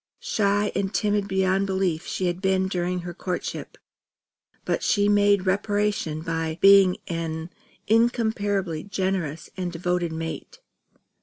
[0.23, 3.77] Shy and timid beyond belief she had been during her courtship;
[4.65, 7.51] but she made reparation by being an
[7.85, 10.59] incomparably generous and devoted mate.